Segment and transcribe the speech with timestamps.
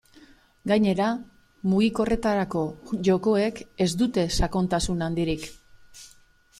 [0.69, 1.09] Gainera,
[1.73, 2.65] mugikorretarako
[3.11, 5.51] jokoek ez dute sakontasun handirik.